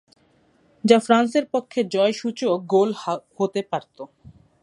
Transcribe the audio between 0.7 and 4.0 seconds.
যা ফ্রান্সের পক্ষে জয়সূচক গোল হতে পারত।